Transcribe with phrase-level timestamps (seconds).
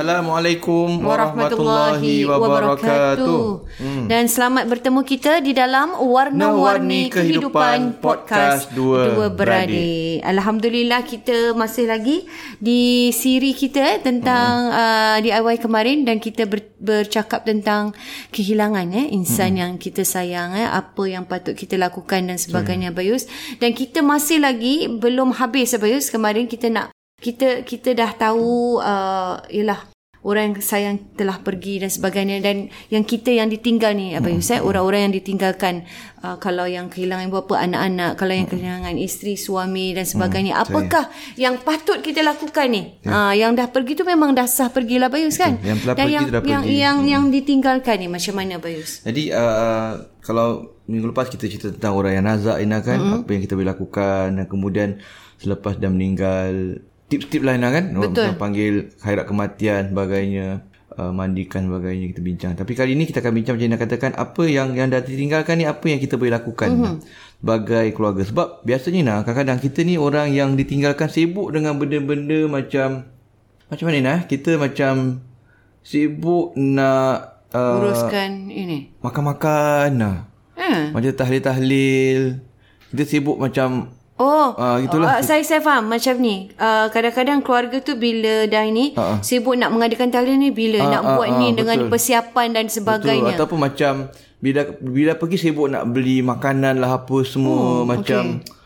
[0.00, 3.68] Assalamualaikum warahmatullahi, wabarakatuh.
[3.84, 4.08] Hmm.
[4.08, 10.24] Dan selamat bertemu kita di dalam Warna-Warni Kehidupan, Kehidupan Podcast Dua, Dua Beradik.
[10.24, 12.24] Alhamdulillah kita masih lagi
[12.56, 14.80] di siri kita tentang hmm.
[14.80, 17.92] uh, DIY kemarin dan kita ber, bercakap tentang
[18.32, 19.60] kehilangan eh, insan hmm.
[19.60, 20.56] yang kita sayang.
[20.56, 22.96] Eh, apa yang patut kita lakukan dan sebagainya hmm.
[22.96, 23.28] Bayus.
[23.60, 26.08] Dan kita masih lagi belum habis Bayus.
[26.08, 26.88] Kemarin kita nak
[27.20, 29.86] kita kita dah tahu uh, ialah
[30.20, 34.36] orang yang sayang telah pergi dan sebagainya dan yang kita yang ditinggal ni apa hmm.
[34.36, 35.88] Yusuf orang-orang yang ditinggalkan
[36.20, 38.56] uh, kalau yang kehilangan bapa anak-anak kalau yang hmm.
[38.56, 40.64] kehilangan isteri suami dan sebagainya hmm.
[40.68, 41.48] apakah saya.
[41.48, 43.08] yang patut kita lakukan ni ya.
[43.08, 46.16] uh, yang dah pergi tu memang dah sah pergilah Bayus kan yang telah dan pergi
[46.16, 47.08] yang, dah yang, pergi yang hmm.
[47.08, 52.20] yang ditinggalkan ni macam mana Bayus jadi uh, kalau minggu lepas kita cerita tentang orang
[52.20, 53.24] yang nazak Ina kan hmm.
[53.24, 55.00] apa yang kita boleh lakukan dan kemudian
[55.40, 56.76] selepas dah meninggal
[57.10, 57.84] tips-tips lain lah kan?
[57.90, 58.30] Betul.
[58.30, 62.52] Orang panggil khairat kematian sebagainya uh, mandikan sebagainya kita bincang.
[62.54, 65.66] Tapi kali ini kita akan bincang macam yang katakan apa yang yang dah ditinggalkan ni
[65.66, 66.94] apa yang kita boleh lakukan mm-hmm.
[67.42, 68.22] sebagai keluarga?
[68.22, 73.10] Sebab biasanya nah kadang-kadang kita ni orang yang ditinggalkan sibuk dengan benda-benda macam
[73.70, 75.22] macam mana nah kita macam
[75.80, 78.92] sibuk nak uh, uruskan ini.
[79.00, 80.16] makan-makan nah
[80.58, 80.94] eh.
[80.94, 82.42] macam tahlil-tahlil.
[82.90, 84.76] Kita sibuk macam Oh, uh.
[84.84, 86.52] Uh, saya saya faham macam ni.
[86.60, 89.18] Uh, kadang-kadang keluarga tu bila dah ini uh, uh.
[89.24, 91.90] sibuk nak mengadakan talian ni bila uh, nak uh, buat uh, ni uh, dengan betul.
[91.96, 93.32] persiapan dan sebagainya.
[93.32, 93.40] Betul.
[93.40, 93.92] Ataupun macam
[94.36, 98.58] bila bila pergi sibuk nak beli makanan lah apa semua oh, macam okay.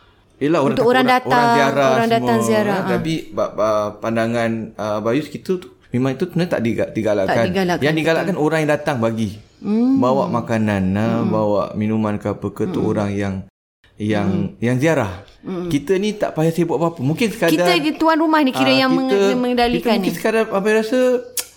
[0.42, 2.50] Yelah, orang Untuk orang, datang orang ziarah orang datang semua.
[2.50, 2.78] ziarah.
[2.82, 2.91] Uh.
[2.91, 7.31] Tapi uh, pandangan uh, Bayus kita tu memang itu sebenarnya tak digalakkan.
[7.38, 7.84] Tak digalakkan.
[7.86, 8.44] Yang digalakkan betul.
[8.50, 9.31] orang yang datang bagi.
[9.62, 9.97] Hmm.
[10.03, 11.31] Bawa makanan, hmm.
[11.31, 12.72] bawa minuman ke apa ke hmm.
[12.75, 13.34] tu orang yang
[14.00, 14.59] yang hmm.
[14.59, 15.22] yang ziarah.
[15.44, 15.71] Hmm.
[15.71, 16.99] Kita ni tak payah sibuk apa-apa.
[16.99, 20.10] Mungkin sekadar kita tuan rumah ni kira uh, yang kita, mengendalikan ni.
[20.10, 20.99] Kita sekadar apa rasa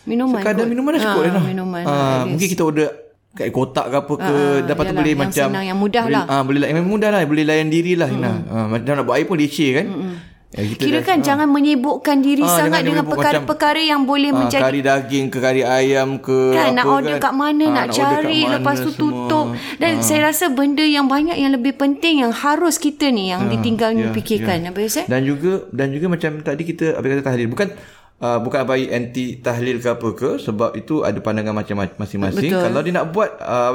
[0.06, 0.42] minuman.
[0.46, 0.70] Sekadar kot.
[0.70, 1.44] minuman dah cukup ha, dah.
[1.44, 1.84] Minuman.
[1.84, 2.90] Uh, mungkin kita order
[3.38, 6.18] kat kotak ke apa ke uh, dapat tu boleh yang macam senang yang mudah boleh,
[6.18, 6.26] lah.
[6.26, 8.50] Ah boleh yang mudah lah boleh layan diri lah hmm.
[8.50, 9.86] uh, macam nak buat air pun leceh kan.
[9.86, 10.16] Hmm.
[10.48, 11.26] Ya, Kira kan ha.
[11.28, 15.60] jangan menyibukkan diri ha, sangat dengan perkara-perkara yang boleh ha, menjadi kari daging ke kari
[15.68, 17.24] ayam ke kan, apa nak order kan.
[17.28, 20.04] kat mana ha, nak, nak cari mana lepas tu tutup dan ha.
[20.08, 23.92] saya rasa benda yang banyak yang lebih penting yang harus kita ni yang ha, ditinggal
[23.92, 24.72] ya, fikirkan ya.
[24.72, 27.70] apa saya dan juga dan juga macam tadi kita apa kata tahlil bukan
[28.18, 32.66] Uh, bukan abai anti tahlil ke apa ke sebab itu ada pandangan macam masing-masing Betul.
[32.66, 33.70] kalau dia nak buat uh,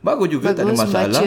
[0.00, 1.20] bagus juga bagus, tak ada masalah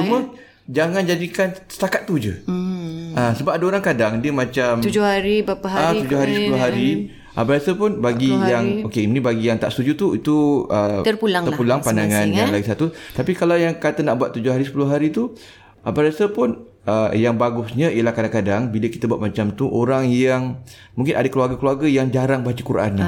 [0.00, 0.32] cuma
[0.66, 3.14] jangan jadikan setakat tu je hmm.
[3.16, 5.80] Ha, sebab ada orang kadang dia macam tujuh hari berapa hari?
[5.80, 6.88] Ah tujuh hari sepuluh hari.
[7.32, 10.36] Ha, biasa pun bagi yang okey ini bagi yang tak setuju tu itu
[10.68, 12.60] uh, terpulang, terpulang lah, pandangan yang eh?
[12.60, 12.92] lagi satu.
[12.92, 15.32] Tapi kalau yang kata nak buat tujuh hari sepuluh hari tu
[15.80, 20.62] apa rasa pun uh, yang bagusnya ialah kadang-kadang bila kita buat macam tu orang yang
[20.94, 23.06] mungkin ada keluarga-keluarga yang jarang baca Quran ni.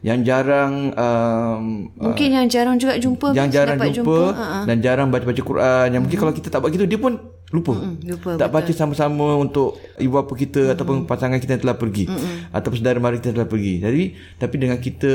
[0.00, 4.20] Yang jarang um, mungkin uh, yang jarang juga jumpa yang jarang jumpa, jumpa
[4.64, 5.86] dan jarang baca-baca Quran.
[5.92, 6.30] Yang mungkin uh-huh.
[6.30, 7.12] kalau kita tak buat gitu dia pun
[7.50, 7.74] lupa.
[7.74, 8.56] Mm-mm, lupa tak betul.
[8.62, 10.74] baca sama-sama untuk ibu bapa kita Mm-mm.
[10.78, 12.54] ataupun pasangan kita yang telah pergi Mm-mm.
[12.54, 13.74] ataupun saudara mara kita yang telah pergi.
[13.82, 14.02] Jadi
[14.38, 15.12] tapi dengan kita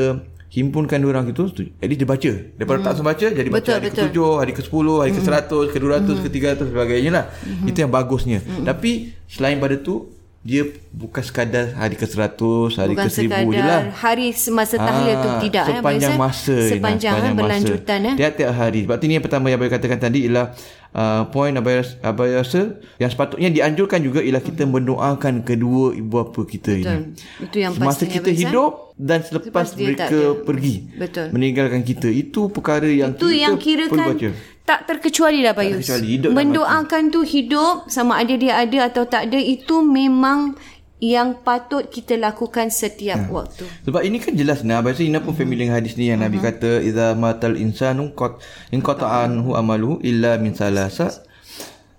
[0.56, 1.52] himpunkan dua orang itu
[1.84, 2.32] at least dia baca.
[2.56, 2.88] Daripada hmm.
[2.88, 4.04] tak sempat baca jadi baca hari betul.
[4.08, 7.26] ke-7 hari ke-10 hari ke-100 ke-200 ke-300 sebagainya lah.
[7.68, 8.40] Itu yang bagusnya.
[8.64, 10.15] Tapi selain pada tu
[10.46, 10.62] dia
[10.94, 15.64] bukan sekadar hari ke-100 hari Bukan ke-1000 je lah hari semasa tahlil tu Ah, tidak
[15.66, 18.14] eh, sepanjang Abang masa sepanjang, eh, berlanjutan eh.
[18.14, 20.54] tiap-tiap hari sebab tu ni yang pertama yang Abang katakan tadi ialah
[20.94, 26.42] uh, poin Abang Abang rasa yang sepatutnya dianjurkan juga ialah kita mendoakan kedua ibu bapa
[26.46, 26.86] kita Betul.
[26.86, 26.96] ini
[27.42, 28.46] Itu yang semasa kita Abang Yusuf.
[28.46, 31.28] hidup dan selepas Lepas dia tak mereka pergi Betul.
[31.34, 34.30] meninggalkan kita itu perkara yang Itu kita yang perlu kirakan baca
[34.66, 39.38] tak terkecuali terkecuali, hidup dan Mendoakan tu hidup sama ada dia ada atau tak ada
[39.38, 40.58] itu memang
[40.98, 43.68] yang patut kita lakukan setiap waktu.
[43.86, 46.82] Sebab ini kan jelas nah bahasa ini pun family dengan hadis ni yang Nabi kata
[46.82, 48.42] idza matal insanu qat
[48.74, 51.14] in qata'anhu amalu illa min salasa.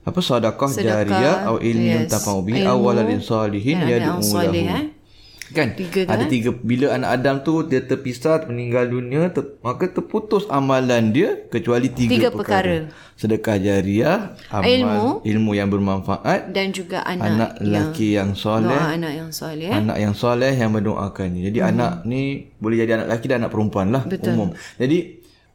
[0.06, 1.94] Apa sedekah jariyah atau ilmu yes.
[2.06, 4.95] yuntafa'u bi Ilmu aw waladin salihin yad'u yang soleh, lahu.
[5.54, 9.86] Kan Tiga tu, ada tiga bila anak Adam tu dia terpisah meninggal dunia ter, maka
[9.86, 12.82] terputus amalan dia kecuali tiga, Tiga perkara.
[12.90, 13.14] perkara.
[13.14, 15.06] Sedekah jariah, amal Ilmu.
[15.24, 19.68] ilmu yang bermanfaat, Dan juga anak, anak lelaki yang, soleh, doa anak yang soleh.
[19.70, 19.72] eh.
[19.72, 21.40] Anak yang soleh yang mendoakannya.
[21.46, 21.70] Jadi hmm.
[21.72, 22.22] anak ni
[22.58, 24.34] boleh jadi anak lelaki dan anak perempuan lah Betul.
[24.34, 24.48] umum.
[24.76, 24.98] Jadi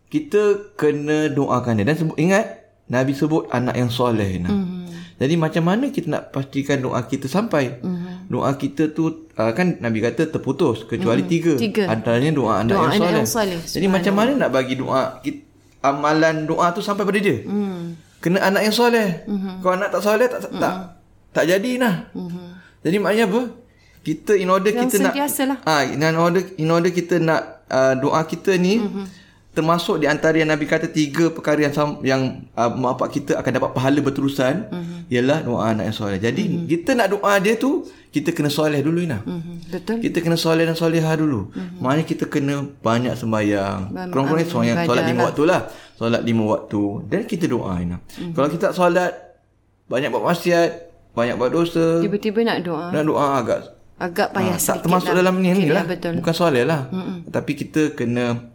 [0.07, 2.45] kita kena doakan dia dan sebut ingat
[2.91, 4.51] Nabi sebut anak yang soleh nah.
[4.51, 4.83] Hmm.
[5.21, 7.77] Jadi macam mana kita nak pastikan doa kita sampai?
[7.85, 8.25] Hmm.
[8.25, 11.29] Doa kita tu uh, kan Nabi kata terputus kecuali hmm.
[11.29, 11.53] tiga.
[11.62, 11.83] Tiga.
[11.85, 13.13] Antaranya doa anak, Doa yang, soleh.
[13.21, 13.59] yang soleh.
[13.62, 15.45] Jadi macam mana nak bagi doa kita,
[15.85, 17.38] amalan doa tu sampai pada dia?
[17.45, 17.94] Hmm.
[18.18, 19.21] Kena anak yang soleh.
[19.29, 19.62] Hmm.
[19.62, 20.75] Kalau anak tak soleh tak tak, tak
[21.38, 21.95] tak jadi nah.
[22.17, 22.57] Hmm.
[22.81, 23.41] Jadi maknanya apa?
[24.01, 25.57] Kita in order Yang kita nak lah.
[25.69, 29.06] Ah, in order in order kita nak uh, doa kita ni mm-hmm.
[29.51, 31.74] Termasuk di antara yang Nabi kata tiga perkara yang
[32.07, 32.21] yang
[32.56, 35.00] uh, mak bapak kita akan dapat pahala berterusan mm-hmm.
[35.12, 36.19] ialah doa anak yang soleh.
[36.24, 36.68] Jadi mm-hmm.
[36.71, 39.24] kita nak doa dia tu kita kena soleh dulu Ina.
[39.24, 39.98] Mhm, Betul.
[40.03, 41.51] Kita kena soleh dan solehah dulu.
[41.51, 41.80] Mm-hmm.
[41.80, 43.80] Maknanya kita kena banyak sembahyang.
[44.12, 45.62] Kurang-kurangnya solat, solat lima waktu lah.
[45.95, 46.83] Solat lima waktu.
[47.07, 48.00] Dan kita doa Ina.
[48.00, 48.31] Mm-hmm.
[48.36, 49.12] Kalau kita tak solat,
[49.88, 50.69] banyak buat maksiat,
[51.12, 52.88] banyak buat dosa, Tiba-tiba nak doa.
[52.92, 53.59] nak doa agak
[53.95, 55.18] Agak payah Ah, sedikit tak termasuk lah.
[55.21, 55.83] dalam ni ni Okey lah.
[55.86, 56.13] Betul.
[56.19, 56.89] Bukan soleh lah.
[56.89, 57.30] Mm-mm.
[57.30, 58.50] Tapi kita kena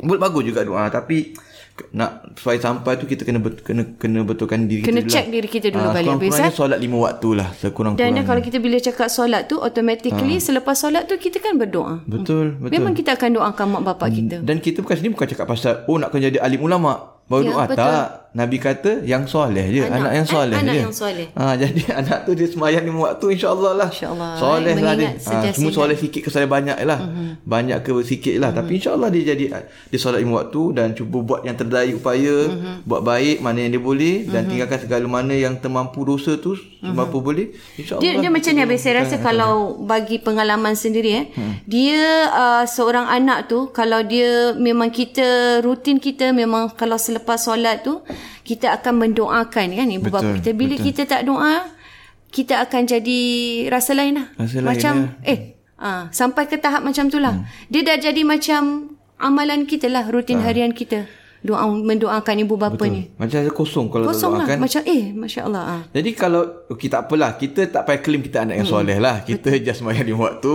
[0.00, 1.34] bagus juga doa tapi
[1.72, 5.12] ke- nak supaya sampai tu kita kena bet, kena kena betulkan diri Kena kita dulu
[5.12, 5.32] check lah.
[5.32, 8.22] diri kita dulu Ah, balik, habis, Sekurang-kurangnya solat lima waktu lah Dan sekurang-kurangnya.
[8.24, 12.02] kalau kita bila cakap solat tu automatically selepas solat tu kita kan berdoa.
[12.04, 12.70] Betul, betul.
[12.72, 14.36] Memang kita akan doakan mak bapak kita.
[14.40, 17.50] Dan kita bukan sini bukan cakap pasal oh nak kena jadi alim ulama baru Ya,
[17.52, 17.78] doa betul.
[17.78, 18.08] tak.
[18.38, 20.80] Nabi kata yang soleh je, anak, Anak, yang eh, soleh anak je.
[20.84, 21.28] yang soleh.
[21.32, 23.88] Ha, jadi anak tu dia semayang lima waktu insya-Allah lah.
[23.88, 25.10] InsyaAllah, Soleh eh, lah dia.
[25.16, 27.00] mengingat Ha, semua soleh sikit ke soleh banyak lah.
[27.00, 27.28] Mm-hmm.
[27.48, 28.52] Banyak ke sikit lah.
[28.52, 28.68] Mm-hmm.
[28.68, 32.74] Tapi insya-Allah dia jadi dia solat lima waktu dan cuba buat yang terbaik upaya, mm-hmm.
[32.84, 34.48] buat baik mana yang dia boleh dan mm-hmm.
[34.52, 37.24] tinggalkan segala mana yang termampu dosa tu semampu mm-hmm.
[37.24, 37.46] boleh.
[37.80, 38.02] Insya-Allah.
[38.04, 41.54] Dia, dia macam ni habis saya rasa kalau bagi pengalaman sendiri eh hmm.
[41.66, 47.82] dia uh, seorang anak tu kalau dia memang kita rutin kita memang kalau selepas solat
[47.82, 48.00] tu
[48.42, 50.86] kita akan mendoakan kan ibu bapa Betul, kita bila betul.
[50.86, 51.54] kita tak doa
[52.28, 53.20] kita akan jadi
[53.68, 54.94] rasa lain lah Rasa lain, macam
[55.24, 55.38] eh
[55.76, 57.72] uh, sampai ke tahap macam tu lah hmm.
[57.72, 63.14] dia dah jadi macam amalan kita lah rutin harian kita doa mendoakan ibu bapa ni
[63.14, 64.58] Macam ada kosong kalau kosong tak lah doakan.
[64.58, 65.82] macam eh masya-Allah ah.
[65.94, 68.74] Jadi kalau okay, tak apalah kita tak payah claim kita anak yang Hmm.
[68.82, 69.22] soleh lah.
[69.22, 70.54] Kita just sembahyang lima waktu.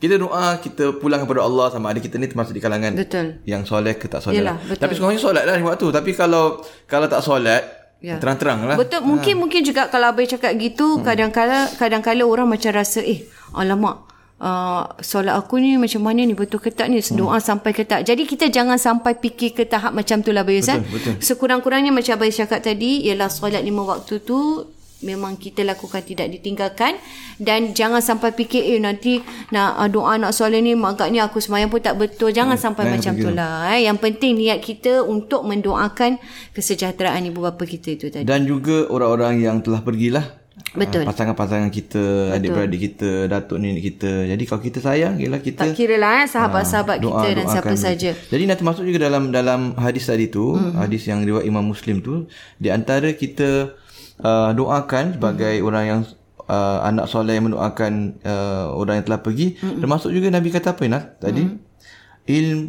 [0.00, 3.44] Kita doa, kita pulang kepada Allah sama ada kita ni termasuk di kalangan Betul.
[3.44, 4.40] yang soleh ke tak soleh.
[4.40, 4.64] Yelah, lah.
[4.64, 4.80] betul.
[4.80, 5.86] Tapi sekurang-kurangnya solat lah waktu.
[5.92, 6.44] Tapi kalau
[6.88, 7.62] kalau tak solat,
[8.00, 8.16] Ya.
[8.16, 8.80] terang-terang lah.
[8.80, 14.08] Betul mungkin mungkin juga kalau abai cakap gitu kadang-kala kadang-kala orang macam rasa eh alamak
[14.40, 18.08] uh, solat aku ni macam mana ni betul ke tak ni doa sampai ke tak.
[18.08, 20.80] Jadi kita jangan sampai fikir ke tahap macam tu lah Abai Yusuf.
[20.88, 21.20] betul.
[21.20, 24.64] Sekurang-kurangnya macam Abai cakap tadi ialah solat lima waktu tu
[25.00, 26.96] memang kita lakukan tidak ditinggalkan
[27.36, 31.68] dan jangan sampai fikir eh nanti nak uh, doa nak solat ni agaknya aku semayang
[31.68, 33.84] pun tak betul jangan sampai jangan macam tu lah eh.
[33.84, 36.20] yang penting niat kita untuk mendoakan
[36.52, 40.36] kesejahteraan ibu bapa kita itu tadi Dan juga orang-orang yang telah pergilah.
[40.70, 41.02] Betul.
[41.02, 44.28] Ah, pasangan-pasangan kita, adik-beradik kita, datuk nenek kita.
[44.28, 47.44] Jadi kalau kita sayang, ialah kita Tak kira lah eh, sahabat-sahabat Ah, doa- kita dan
[47.48, 48.10] siapa saja.
[48.12, 50.60] Jadi nanti masuk juga dalam dalam hadis tadi tu, Mhm.
[50.60, 50.76] mm-hmm.
[50.76, 53.72] hadis yang riwayat Imam Muslim tu, di antara kita
[54.22, 55.68] uh, doakan sebagai mm-hmm.
[55.68, 56.00] orang yang
[56.48, 59.80] uh, anak soleh yang mendoakan uh, orang yang telah pergi, mm-hmm.
[59.80, 61.42] termasuk juga Nabi kata apa Ina tadi?
[61.44, 62.28] Mm-hmm.
[62.30, 62.60] Ilm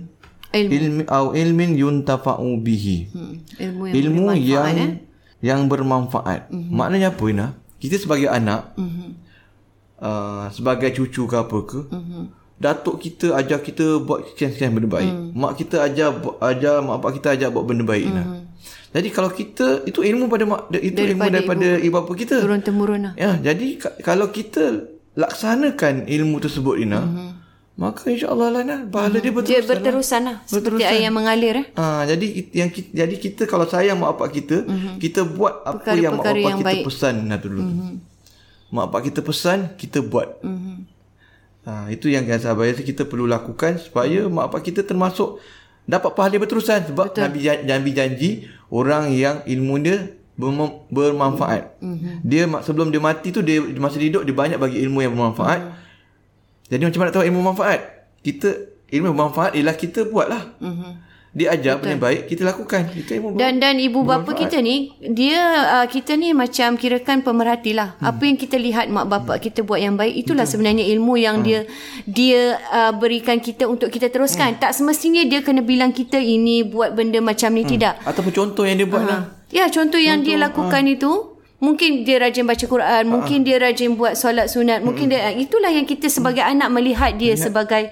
[0.51, 0.71] Ilmu.
[0.75, 3.07] ilmi au ilmin yuntafa'u bihi.
[3.15, 4.91] Hmm, ilmu yang Ilmu bermanfaat, yang eh.
[5.39, 6.41] yang bermanfaat.
[6.51, 6.75] Mm-hmm.
[6.75, 7.47] Maknanya apa Ina?
[7.79, 9.07] Kita sebagai anak Mhm.
[10.03, 12.23] uh, sebagai cucu ke apa ke mm-hmm.
[12.59, 15.33] datuk kita ajar kita buat sekian-sekian benda baik mm.
[15.33, 16.13] mak kita ajar
[16.45, 18.41] ajar mak bapak kita ajar buat benda baik mm-hmm.
[18.91, 22.35] Jadi kalau kita itu ilmu pada mak itu daripada ilmu daripada ibu, ibu bapa kita
[22.43, 23.13] Turun temurun lah.
[23.15, 27.29] ya jadi ka- kalau kita laksanakan ilmu tersebut Ina mm-hmm.
[27.79, 29.57] maka insya-Allah lah nah, pahala dia berterusan.
[29.57, 30.37] Dia berterusan lah.
[30.45, 31.65] Seperti air yang mengalir eh.
[31.73, 34.95] Ah, jadi yang jadi kita kalau sayang mak bapak kita, mm-hmm.
[35.01, 36.85] kita buat apa Perkara-perkara yang mak bapak yang kita baik.
[36.85, 37.61] pesan nah dulu.
[37.65, 37.93] Mm-hmm.
[38.71, 40.29] Mak bapak kita pesan, kita buat.
[40.45, 40.77] Mm-hmm.
[41.65, 44.35] Ah, itu yang saya kita perlu lakukan supaya mm-hmm.
[44.35, 45.41] mak bapak kita termasuk
[45.89, 47.21] dapat pahala berterusan sebab Betul.
[47.27, 48.29] Nabi Nabi janji
[48.71, 49.97] orang yang ilmu dia
[50.89, 51.77] bermanfaat.
[51.83, 52.13] Mm-hmm.
[52.25, 55.59] Dia sebelum dia mati tu dia masa dia hidup dia banyak bagi ilmu yang bermanfaat.
[55.61, 56.69] Mm-hmm.
[56.71, 57.79] Jadi macam mana tahu ilmu manfaat?
[58.23, 58.49] Kita
[58.89, 60.43] ilmu bermanfaat ialah kita buatlah.
[60.57, 60.91] Mm-hmm.
[61.31, 62.91] Dia ajar apa yang baik kita lakukan.
[62.91, 65.39] Itu ilmu dan dan ibu bapa kita ni dia
[65.79, 67.95] uh, kita ni macam kirakan pemerhati lah.
[68.03, 68.11] Hmm.
[68.11, 69.45] Apa yang kita lihat mak bapak hmm.
[69.47, 70.59] kita buat yang baik itulah Betul.
[70.59, 71.45] sebenarnya ilmu yang hmm.
[71.47, 71.59] dia
[72.03, 74.59] dia uh, berikan kita untuk kita teruskan.
[74.59, 74.59] Hmm.
[74.59, 77.71] Tak semestinya dia kena bilang kita ini buat benda macam ni hmm.
[77.79, 77.93] tidak.
[78.03, 79.07] Ataupun contoh yang dia buat uh.
[79.07, 79.21] lah.
[79.55, 80.95] Ya contoh yang dia lakukan ha.
[80.99, 81.11] itu
[81.63, 83.11] mungkin dia rajin baca Quran, ha.
[83.11, 84.85] mungkin dia rajin buat solat sunat, hmm.
[84.87, 86.59] mungkin dia itulah yang kita sebagai hmm.
[86.59, 87.43] anak melihat dia Ingat.
[87.47, 87.83] sebagai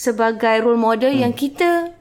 [0.00, 1.28] sebagai role model hmm.
[1.28, 1.99] yang kita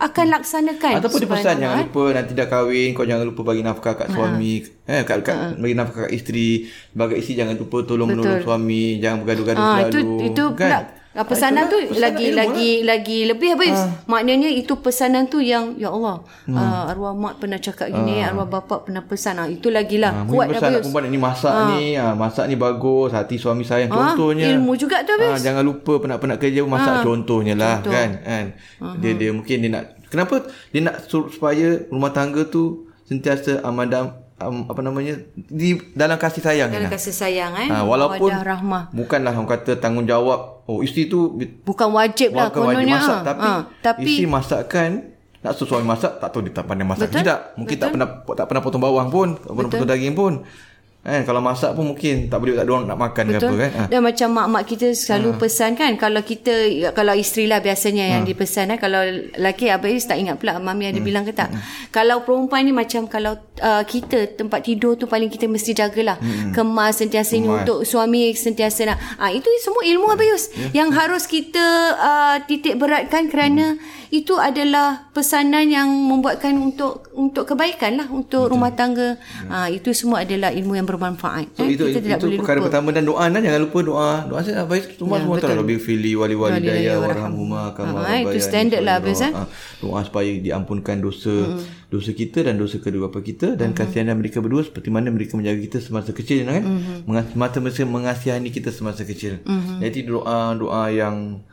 [0.00, 0.34] akan hmm.
[0.40, 0.92] laksanakan.
[0.96, 4.14] Ataupun dia pesan jangan lupa nanti dah kahwin kau jangan lupa bagi nafkah kat ha.
[4.16, 4.52] suami,
[4.88, 5.46] eh kat, kat ha.
[5.60, 9.92] bagi nafkah kat isteri, sebagai isteri jangan lupa tolong menolong suami, jangan bergaduh-gaduh ha, terlalu.
[9.92, 10.00] Itu
[10.32, 10.68] itu kan?
[10.68, 10.80] pula
[11.10, 12.94] Ah, pesanan tu pesanan lagi lagi lah.
[12.94, 13.74] lagi lebih habis.
[13.74, 14.06] Ha.
[14.06, 16.54] Maknanya itu pesanan tu yang ya Allah, hmm.
[16.54, 18.30] uh, arwah mak pernah cakap gini, ha.
[18.30, 19.42] arwah bapa pernah pesan.
[19.42, 19.50] Ha.
[19.50, 20.30] itu lagilah ha.
[20.30, 21.66] kuat pesan perempuan ni masak ha.
[21.74, 22.14] ni, ha.
[22.14, 24.14] masak ni bagus, hati suami sayang ha.
[24.14, 24.54] contohnya.
[24.54, 25.34] Ilmu juga tu habis.
[25.34, 25.42] Ha.
[25.42, 27.02] jangan lupa penat-penat kerja masak ha.
[27.02, 27.90] contohnya lah Contoh.
[27.90, 28.10] kan.
[28.22, 28.44] kan.
[28.78, 28.94] Uh-huh.
[29.02, 34.66] Dia dia mungkin dia nak kenapa dia nak supaya rumah tangga tu sentiasa amadam um,
[34.66, 39.48] apa namanya di dalam kasih sayang dalam kasih sayang eh ha, walaupun rahmah bukanlah orang
[39.48, 43.26] kata tanggungjawab oh isteri tu bukan wajib lah bukan wajib masak ha.
[43.28, 43.52] tapi, ha.
[43.84, 44.90] tapi isteri masakkan
[45.40, 47.24] nak suami masak tak tahu dia tak pandai masak Betul?
[47.24, 47.84] tidak mungkin Betul?
[47.84, 50.32] tak pernah tak pernah potong bawang pun tak pernah potong daging pun
[51.00, 53.40] Kan kalau masak pun mungkin tak boleh tak ada orang nak makan Betul.
[53.40, 53.70] ke apa kan.
[53.72, 53.82] Ha.
[53.88, 55.38] Dan macam mak-mak kita selalu ha.
[55.40, 56.54] pesan kan kalau kita
[56.92, 58.10] kalau isteri lah biasanya ha.
[58.12, 61.08] yang dipesan kan kalau lelaki abis tak ingat pula mami ada hmm.
[61.08, 61.48] bilang ke tak.
[61.48, 61.60] Hmm.
[61.88, 63.32] Kalau perempuan ni macam kalau
[63.64, 66.20] uh, kita tempat tidur tu paling kita mesti jagalah.
[66.20, 66.52] Hmm.
[66.52, 68.98] Kemas sentiasa ni untuk suami sentiasa nak.
[69.16, 70.16] Ah ha, itu semua ilmu hmm.
[70.20, 70.84] Abayus yeah.
[70.84, 71.64] yang harus kita
[71.96, 78.50] uh, titik beratkan kerana hmm itu adalah pesanan yang membuatkan untuk untuk kebaikan lah untuk
[78.50, 78.52] Betul.
[78.58, 79.14] rumah tangga.
[79.14, 79.70] Ya.
[79.70, 81.46] Ha, itu semua adalah ilmu yang bermanfaat.
[81.54, 81.78] So, eh?
[81.78, 82.66] itu, Kita itu, tidak itu boleh perkara lupa.
[82.66, 84.12] pertama dan doa kan jangan lupa doa.
[84.26, 88.18] Doa saya baik semua ya, semua tahu lebih fili wali wali daya warhamhuma kama ha,
[88.26, 89.32] itu standard lah habis eh.
[89.78, 91.88] Doa supaya diampunkan dosa hmm.
[91.88, 93.78] dosa kita dan dosa kedua bapa kita dan hmm.
[93.78, 96.62] kasihan mereka berdua seperti mana mereka menjaga kita semasa kecil kan.
[96.66, 97.22] Hmm.
[97.38, 99.40] Mata mengasihi kita semasa kecil.
[99.46, 99.78] Hmm.
[99.78, 101.46] Jadi doa doa yang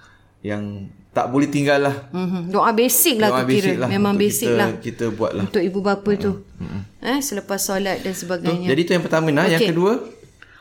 [0.46, 1.96] yang tak boleh tinggal lah.
[2.14, 2.42] Mm-hmm.
[2.54, 3.82] Doa basic lah Doa tu basic kira.
[3.82, 4.70] Lah Memang basic kita, lah.
[4.78, 5.44] Kita buat lah.
[5.50, 6.26] Untuk ibu bapa mm-hmm.
[6.26, 6.32] tu.
[6.62, 6.82] Mm-hmm.
[7.02, 8.68] Eh, selepas solat dan sebagainya.
[8.70, 9.50] Jadi tu yang pertama nah.
[9.50, 9.58] Okay.
[9.58, 9.94] Yang kedua.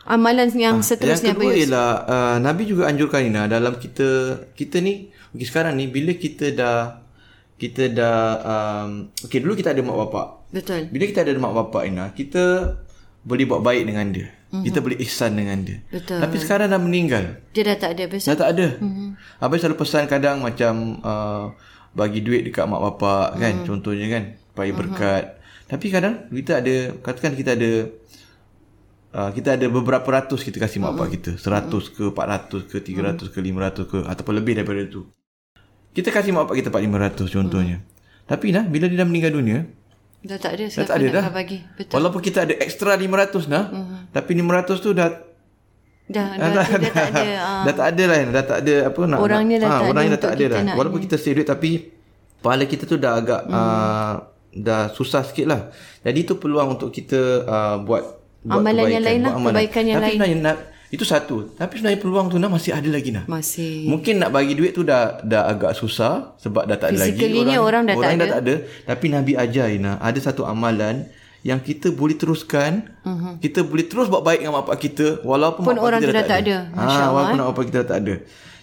[0.06, 1.34] Amalan yang seterusnya.
[1.34, 5.90] Yang kedua ialah uh, Nabi juga anjurkan Ina dalam kita kita ni okay, sekarang ni
[5.90, 7.02] bila kita dah
[7.58, 10.26] kita dah um, okay dulu kita ada mak bapak.
[10.54, 10.86] Betul.
[10.94, 12.78] Bila kita ada mak bapak Ina kita
[13.26, 14.30] boleh buat baik dengan dia.
[14.56, 14.66] Mm-hmm.
[14.72, 15.78] Kita boleh ihsan dengan dia.
[15.92, 16.18] Betul.
[16.24, 17.24] Tapi sekarang dah meninggal.
[17.52, 18.28] Dia dah tak ada besar.
[18.32, 18.66] Dah tak ada.
[18.80, 19.08] Mm-hmm.
[19.44, 20.72] Abang selalu pesan kadang macam
[21.04, 21.44] uh,
[21.92, 23.42] bagi duit dekat mak bapak mm-hmm.
[23.44, 23.64] kan mhm.
[23.68, 24.80] contohnya kan supaya mm-hmm.
[24.80, 25.24] berkat.
[25.66, 27.72] Tapi kadang kita ada katakan kita ada
[29.12, 30.96] uh, kita ada beberapa ratus kita kasih mak mm-hmm.
[30.96, 31.30] bapak kita.
[31.36, 35.04] Seratus ke, empat ratus ke, tiga ratus ke, lima ratus ke ataupun lebih daripada itu.
[35.92, 37.84] Kita kasih mak bapak kita empat lima ratus contohnya.
[37.84, 38.24] Mm-hmm.
[38.26, 39.68] Tapi nah bila dia dah meninggal dunia,
[40.24, 41.24] Dah tak ada siapa dah tak ada, nak dah.
[41.34, 41.58] bagi.
[41.76, 41.94] Betul.
[41.98, 43.64] Walaupun kita ada extra 500 nah.
[43.68, 44.00] Uh-huh.
[44.10, 45.08] Tapi 500 tu dah
[46.06, 47.26] dah dah, dah, dah, dah, dah tak ada.
[47.26, 48.16] Uh, dah tak ada lah.
[48.30, 49.18] Dah tak ada apa nak.
[49.18, 50.60] Orangnya dah, ha, tak, orangnya dah tak ada dah.
[50.78, 51.70] Walaupun kita save duit tapi
[52.40, 54.12] pahala kita tu dah agak uh, uh,
[54.54, 55.60] dah susah sikit lah.
[56.06, 58.02] Jadi itu peluang untuk kita uh, buat,
[58.46, 58.94] buat amalan kebaikan.
[58.94, 59.32] yang lain lah.
[59.34, 60.38] Kebaikan yang tapi lain.
[60.42, 61.52] Tapi itu satu.
[61.54, 63.28] Tapi sebenarnya peluang tu nak masih ada lagi nak.
[63.28, 63.86] Masih.
[63.86, 67.60] Mungkin nak bagi duit tu dah dah agak susah sebab dah tak ada lagi orang.
[67.60, 68.54] orang dah orang tak dah tak ada.
[68.88, 71.06] Tapi Nabi ajar Ina, ada satu amalan
[71.46, 72.90] yang kita boleh teruskan.
[73.06, 73.38] Uh-huh.
[73.38, 76.56] Kita boleh terus buat baik dengan bapak kita walaupun Pun orang kita dah tak ada.
[76.74, 76.80] ada.
[76.80, 77.44] Ha, walaupun eh?
[77.46, 78.14] bapak kita dah tak ada.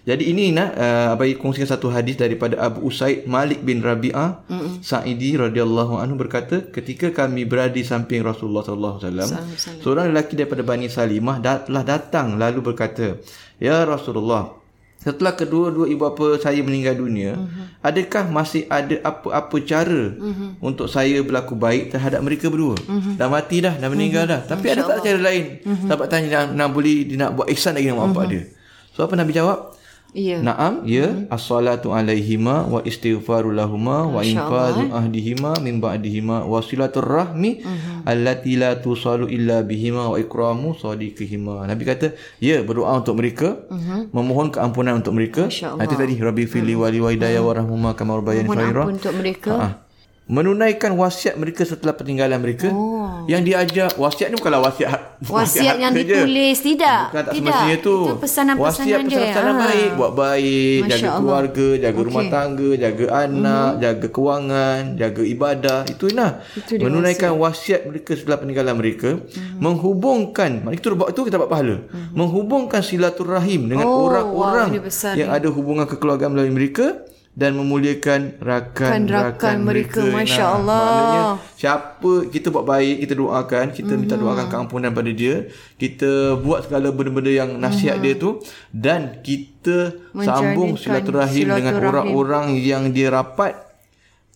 [0.03, 4.83] Jadi ini nak uh, abai kongsikan satu hadis daripada Abu Usaid Malik bin Rabi'ah mm-hmm.
[4.83, 9.41] Sa'idi radhiyallahu anhu berkata ketika kami berada di samping Rasulullah sallallahu alaihi wasallam
[9.79, 13.15] seorang lelaki daripada Bani Salimah telah datang lalu berkata
[13.63, 14.60] ya Rasulullah
[15.00, 17.79] setelah kedua-dua ibu bapa saya meninggal dunia mm-hmm.
[17.79, 20.60] adakah masih ada apa-apa cara mm-hmm.
[20.60, 23.15] untuk saya berlaku baik terhadap mereka berdua mm-hmm.
[23.15, 24.48] dah mati dah dah meninggal mm-hmm.
[24.48, 25.88] dah tapi Insya ada tak cara lain mm-hmm.
[25.88, 28.15] sahabat tanya nak, nak boleh dia nak buat ihsan lagi dengan mm-hmm.
[28.15, 28.43] bapak dia
[28.91, 29.79] so apa Nabi jawab
[30.13, 30.38] Ya.
[30.46, 31.10] Naam, ya.
[31.10, 31.34] Mm-hmm.
[31.34, 38.05] As-salatu alaihima wa istighfaru lahuma wa infadhu ahdihima min ba'dihima wa silatur rahmi mm-hmm.
[38.05, 41.65] allati la tusalu illa bihima wa ikramu sadiqihima.
[41.65, 44.13] Nabi kata, ya berdoa untuk mereka, mm-hmm.
[44.13, 45.50] memohon keampunan untuk mereka.
[45.50, 46.84] Nanti tadi Rabbi fili mm-hmm.
[46.86, 47.50] wali wa hidayah mm-hmm.
[47.50, 48.63] wa rahmuma kama rabbayani saghira.
[48.63, 49.51] Mohon ampun untuk mereka.
[49.58, 49.82] Ha-ha
[50.23, 53.27] menunaikan wasiat mereka setelah peninggalan mereka oh.
[53.27, 56.65] yang diajar wasiat ni bukanlah wasiat wasiat, wasiat yang ditulis je.
[56.71, 59.61] tidak bukan tak semestinya tu itu pesanan-pesanan wasiat pesanan-pesanan ha.
[59.67, 61.19] baik buat baik Masya jaga Allah.
[61.19, 62.07] keluarga jaga okay.
[62.07, 63.83] rumah tangga jaga anak mm-hmm.
[63.83, 67.43] jaga kewangan jaga ibadah itu nah itu menunaikan wasiat.
[67.43, 69.59] wasiat mereka setelah peninggalan mereka mm-hmm.
[69.59, 72.15] menghubungkan itu buat itu kita dapat pahala mm-hmm.
[72.15, 79.65] menghubungkan silaturahim dengan oh, orang-orang wow, yang ada hubungan kekeluargaan melalui mereka dan memuliakan rakan-rakan
[79.65, 80.05] mereka.
[80.05, 80.13] mereka.
[80.13, 80.85] Masya nah, Allah.
[80.85, 81.23] Maknanya
[81.57, 83.99] siapa kita buat baik, kita doakan, kita mm-hmm.
[84.05, 85.49] minta doakan keampunan pada dia,
[85.81, 88.13] kita buat segala benda-benda yang nasihat mm-hmm.
[88.13, 88.29] dia tu
[88.69, 93.57] dan kita sambung silaturahim, silaturahim dengan orang-orang yang dia rapat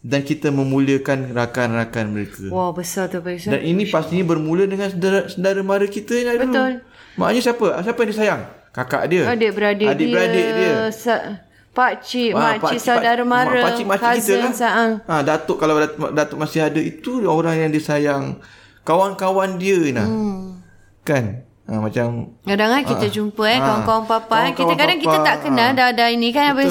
[0.02, 2.50] dan kita memuliakan rakan-rakan mereka.
[2.50, 6.54] Wah, besar tu Pak Dan ini pastinya bermula dengan saudara, saudara mara kita yang dulu.
[6.54, 6.74] Betul.
[7.18, 7.68] Maknanya siapa?
[7.86, 8.42] Siapa yang disayang?
[8.74, 9.26] Kakak dia.
[9.26, 9.94] Adik-beradik dia.
[9.94, 10.74] Adik-beradik dia.
[10.94, 11.47] Sa-
[11.78, 14.50] Pak cik, ha, mak cik, saudara mara, pak cik, mak cik kita lah.
[14.50, 14.92] Saang.
[15.06, 18.42] Ha, datuk kalau datuk, datuk masih ada itu orang yang disayang.
[18.82, 20.10] Kawan-kawan dia nah.
[20.10, 20.58] Hmm.
[21.06, 21.46] Kan?
[21.70, 24.26] Ha, macam kadang-kadang ha, kita jumpa eh ha, kawan-kawan papa.
[24.26, 25.78] Kawan-kawan kita kadang kita tak kenal ha.
[25.78, 26.66] dah dah ini kan apa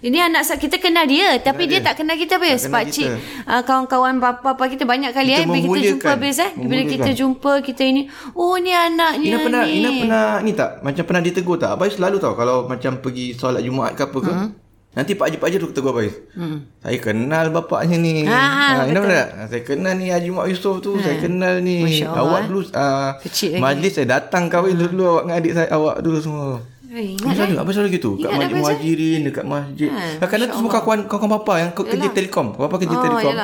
[0.00, 1.80] ini anak kita kenal dia tapi kenal dia.
[1.80, 2.64] dia tak kenal kita habis.
[2.64, 3.08] Pak cik
[3.44, 6.50] uh, kawan-kawan bapa-bapa kita banyak kali kita eh bila kita jumpa habis eh.
[6.56, 8.02] Bila kita jumpa kita ini
[8.32, 9.72] oh ni anaknya Ina pernah ni.
[9.76, 11.76] Ina pernah ni tak macam pernah ditegur tak?
[11.76, 14.32] Abang selalu tahu kalau macam pergi solat Jumaat ke apa ke.
[14.32, 14.50] Hmm.
[14.90, 16.10] Nanti Pak Haji Pak Haji tu tegur Abang.
[16.34, 16.58] Hmm.
[16.82, 18.26] Saya kenal bapaknya ni.
[18.26, 20.98] Ha, ha, ha Ina pernah Saya kenal ni Haji Mak Yusof tu.
[20.98, 21.02] Ha.
[21.04, 22.02] Saya kenal ni.
[22.02, 23.14] Awak dulu uh,
[23.60, 26.58] majlis saya datang kahwin dulu awak dengan adik saya awak dulu semua.
[26.90, 27.62] Eh, ingat selalu, eh?
[27.62, 28.10] Apa selalu gitu?
[28.18, 29.90] Kat masjid muhajirin, dekat masjid.
[29.94, 31.86] Ha, Kadang-kadang tu semua kawan, kawan bapa yang yalah.
[31.86, 32.46] kerja telekom.
[32.58, 33.34] Bapa kerja oh, telekom.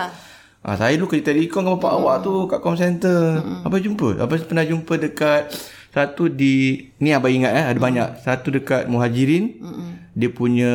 [0.67, 1.99] Ha, saya dulu kerja telekom dengan bapa hmm.
[2.03, 3.21] awak tu kat call center.
[3.39, 3.63] Hmm.
[3.63, 4.09] Apa jumpa?
[4.19, 5.55] Apa pernah jumpa dekat
[5.95, 7.87] satu di ni abang ingat eh ada hmm.
[7.87, 8.09] banyak.
[8.27, 9.63] Satu dekat muhajirin.
[9.63, 9.91] Hmm.
[10.17, 10.73] Dia punya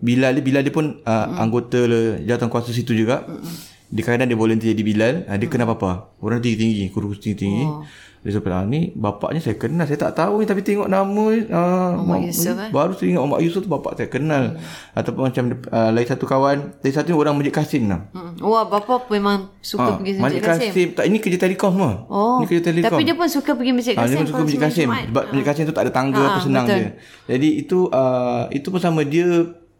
[0.00, 1.36] Bilal dia Bilal dia pun uh, hmm.
[1.36, 1.84] anggota
[2.24, 3.28] jawatan kuasa situ juga.
[3.28, 3.73] Hmm.
[3.90, 5.28] Dia kadang dia volunteer di Bilal.
[5.28, 5.52] Uh, dia hmm.
[5.52, 6.14] kena apa?
[6.22, 7.64] Orang tinggi-tinggi, kurus tinggi-tinggi.
[7.68, 7.84] Oh.
[8.24, 9.84] Dia cakap, ah, ni bapaknya saya kenal.
[9.84, 11.24] Saya tak tahu ni tapi tengok nama.
[11.44, 12.72] Uh, Mak Yusuf eh?
[12.72, 14.56] Baru saya ingat Mak Yusuf tu bapak saya kenal.
[14.56, 14.96] Hmm.
[14.96, 16.80] Ataupun macam uh, lain satu kawan.
[16.80, 18.08] Lain satu orang Masjid Kasim lah.
[18.16, 18.32] Hmm.
[18.40, 20.72] Wah, bapak memang suka ha, pergi Masjid Kasim.
[20.72, 20.88] Kasim.
[20.96, 21.92] Tak, ini kerja telekom semua.
[22.08, 22.40] Oh.
[22.40, 22.96] Ini kerja telekom.
[22.96, 24.08] Tapi dia pun suka pergi Masjid Kasim.
[24.08, 24.88] Ha, dia pun suka Masjid Kasim.
[24.88, 25.28] Sebab ha.
[25.28, 26.78] Masjid Kasim tu tak ada tangga ha, apa senang betul.
[26.80, 26.88] dia.
[27.28, 29.28] Jadi itu uh, itu pun sama dia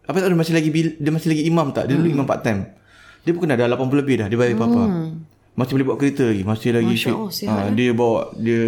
[0.04, 0.68] apa tak dia masih lagi
[1.00, 1.88] dia masih lagi imam tak?
[1.88, 2.16] Dia dulu hmm.
[2.20, 2.83] imam part time.
[3.24, 4.62] Dia pun kena dah 80 lebih dah dia bayar hmm.
[4.62, 4.82] papa.
[5.54, 8.64] Masih boleh bawa kereta lagi, masih lagi Masya Allah, ha, dia bawa dia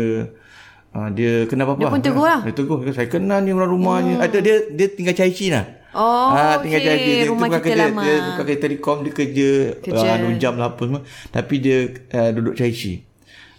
[0.96, 1.80] Ha, dia kenal apa-apa.
[1.84, 2.40] Dia pun tegur lah.
[2.40, 2.80] Dia tegur.
[2.88, 4.14] Saya kenal ni orang rumahnya.
[4.16, 4.24] Hmm.
[4.24, 5.68] Ada dia dia tinggal cai Chi lah.
[5.92, 6.96] Oh, ha, tinggal okay.
[6.96, 7.12] Chi.
[7.20, 8.00] Dia Rumah kita kerja, lama.
[8.00, 8.96] Dia bukan kerja telekom.
[9.04, 9.50] Dia kerja,
[9.84, 10.08] kerja.
[10.24, 11.02] Uh, jam lah apa semua.
[11.28, 11.78] Tapi dia
[12.16, 13.04] uh, duduk cai Chi.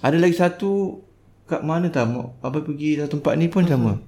[0.01, 1.05] Ada lagi satu
[1.45, 2.09] kat mana tak?
[2.41, 3.69] Apa pergi satu tempat ni pun hmm.
[3.69, 4.01] sama.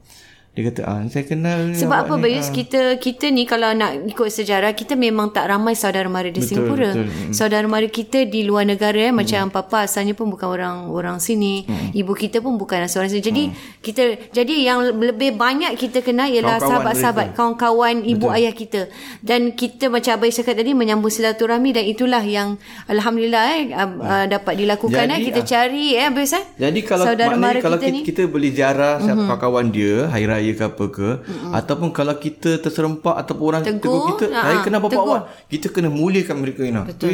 [0.57, 2.49] Dia kata, ah, saya kenal Sebab apa, Bayus?
[2.49, 2.53] Ah.
[2.57, 6.49] Kita, kita ni kalau nak ikut sejarah, kita memang tak ramai saudara mara di betul,
[6.49, 6.91] Singapura.
[6.97, 7.31] Betul.
[7.31, 9.23] Saudara mara kita di luar negara, eh, hmm.
[9.23, 11.63] macam papa asalnya pun bukan orang orang sini.
[11.63, 11.95] Hmm.
[11.95, 13.23] Ibu kita pun bukan orang sini.
[13.23, 13.55] Jadi, hmm.
[13.79, 14.03] kita
[14.35, 18.37] jadi yang lebih banyak kita kenal ialah sahabat-sahabat, kawan-kawan ibu betul.
[18.41, 18.81] ayah kita.
[19.21, 22.59] Dan kita macam Abai cakap tadi, menyambung silaturahmi dan itulah yang
[22.89, 24.27] Alhamdulillah eh, hmm.
[24.33, 25.07] dapat dilakukan.
[25.07, 25.25] Jadi, eh.
[25.29, 26.35] Kita cari, eh, Bayus.
[26.35, 29.39] Eh, jadi, kalau, saudara mara kalau kita, kita, kita beli jarah siapa hmm.
[29.39, 31.51] kawan dia, Hari Raya ke apa ke mm-hmm.
[31.53, 35.21] ataupun kalau kita terserempak ataupun orang tegur, tegur kita saya kena bawa awak
[35.51, 37.11] kita kena muliakan mereka ini betul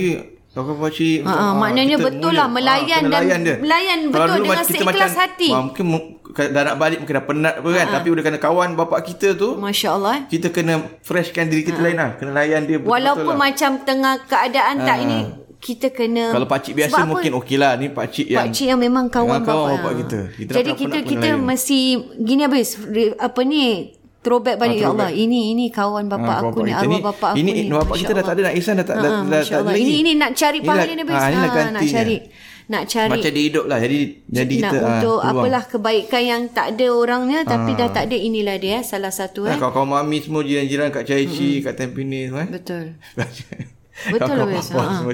[0.56, 2.40] Kakak pakcik ha, ha, Maknanya betul mulia.
[2.40, 3.56] lah Melayan ha, dan dia.
[3.60, 5.86] Melayan betul dengan seikhlas hati ha, Mungkin
[6.32, 7.94] dah nak balik Mungkin dah penat apa kan ha.
[8.00, 11.86] Tapi udah kena kawan bapak kita tu Masya Allah Kita kena freshkan diri kita ha.
[11.92, 13.42] lain lah Kena layan dia betul-betul Walaupun lah.
[13.52, 14.86] macam tengah keadaan ha.
[14.88, 15.20] tak ini
[15.66, 17.74] kita kena kalau pak cik biasa mungkin okey lah.
[17.74, 20.20] Ni pak cik yang pak cik yang memang kawan, kawan bapak, kita.
[20.38, 21.80] kita jadi kita kita mesti
[22.22, 22.78] gini habis
[23.18, 23.90] apa ni
[24.22, 24.78] throwback balik.
[24.78, 27.74] Ha, ya Allah ini ini kawan bapa ha, aku ni arwah bapa aku ini, ni.
[27.74, 29.94] bapa kita dah tak ada nak ihsan dah tak ha, dah, dah, dah, dah ini
[30.06, 31.18] ini nak cari pahala ni habis.
[31.18, 32.18] ha, ha, nak cari
[32.66, 33.78] nak cari macam dia hidup lah.
[33.78, 37.78] Jadi jadi nak kita untuk ha, apalah kebaikan yang tak ada orangnya tapi ha.
[37.82, 39.58] dah tak ada inilah dia salah satu ha, eh.
[39.58, 42.48] kawan-kawan mami semua jiran-jiran kat Chai Chi kat Tampines eh.
[42.50, 42.98] Betul
[43.96, 44.74] Betul lah biasa.
[44.76, 45.08] Ha.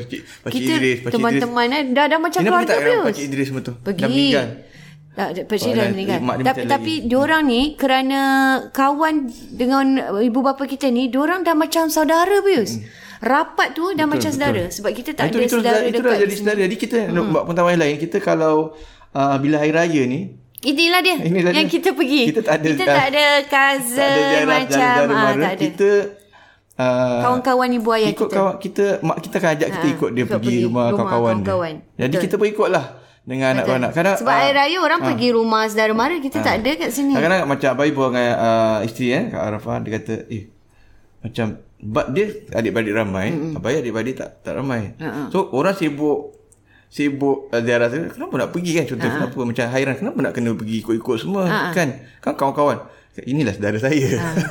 [0.49, 0.73] Kita
[1.13, 3.05] teman-teman eh dah dah macam keluarga biasa.
[3.05, 3.73] Pak Cik Idris semua tu.
[3.77, 4.01] Pergi.
[4.01, 4.47] Dah meninggal.
[5.11, 6.19] Tak, Pak Cik dah meninggal.
[6.41, 8.21] Tapi, tapi diorang ni kerana
[8.73, 9.85] kawan dengan
[10.17, 12.81] ibu bapa kita ni, diorang dah macam saudara biasa.
[12.81, 12.89] Hmm.
[13.21, 14.63] Rapat tu dah betul, macam saudara.
[14.73, 16.09] Sebab kita tak itu, ada itu, saudara itu, dekat.
[16.17, 16.59] Itu jadi saudara.
[16.65, 17.29] Jadi kita hmm.
[17.29, 17.95] buat pengetahuan lain.
[18.01, 18.73] Kita kalau
[19.13, 21.73] uh, bila hari raya ni, Inilah dia Inilah yang dia.
[21.73, 22.23] kita pergi.
[22.29, 25.41] Kita tak ada- kita tak ada cousin tak ada jarak macam jarak ah, mara.
[25.41, 25.57] tak ada.
[25.57, 25.89] Kita
[26.75, 28.35] uh, Kawan-kawan ibu ayah ikut kita.
[28.35, 30.91] kawan kita mak kita akan ajak kita Ha, ikut dia ikut pergi, pergi rumah, rumah
[30.93, 31.45] kawan-kawan dia.
[31.45, 31.73] kawan-kawan.
[31.97, 32.23] Jadi Betul.
[32.23, 32.85] kita pun ikutlah
[33.21, 33.91] dengan anak-anak.
[33.91, 37.11] Kadang Sebab ah, air raya orang pergi rumah saudara mara kita tak ada kat sini.
[37.11, 40.43] Kadang-kadang macam abai pun dengan uh, isteri eh Kak Arafah dia kata eh
[41.21, 41.45] macam
[41.77, 43.57] but dia adik-beradik ramai, mm-hmm.
[43.57, 44.97] abai adik-beradik tak tak ramai.
[44.97, 45.29] Ha-ha.
[45.29, 46.33] So orang sibuk
[46.87, 49.15] sibuk uh, ziarah tu kenapa nak pergi kan contoh Ha.
[49.15, 51.71] kenapa macam hairan kenapa nak kena pergi ikut-ikut semua Ha-ha.
[51.71, 52.83] kan kan kawan-kawan
[53.23, 54.07] inilah saudara saya